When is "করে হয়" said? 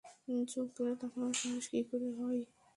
1.89-2.41